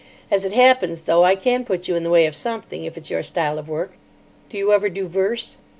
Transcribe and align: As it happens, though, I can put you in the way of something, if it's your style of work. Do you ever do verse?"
As 0.31 0.43
it 0.45 0.53
happens, 0.53 1.01
though, 1.01 1.23
I 1.23 1.35
can 1.35 1.63
put 1.63 1.87
you 1.87 1.95
in 1.95 2.01
the 2.03 2.09
way 2.09 2.25
of 2.25 2.35
something, 2.35 2.85
if 2.85 2.97
it's 2.97 3.11
your 3.11 3.21
style 3.21 3.59
of 3.59 3.69
work. 3.69 3.93
Do 4.49 4.57
you 4.57 4.73
ever 4.73 4.89
do 4.89 5.07
verse?" 5.07 5.57